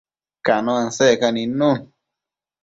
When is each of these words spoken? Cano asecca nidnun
Cano 0.45 0.73
asecca 0.85 1.27
nidnun 1.35 1.79